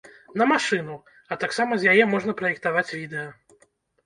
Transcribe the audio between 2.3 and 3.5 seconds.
праектаваць відэа.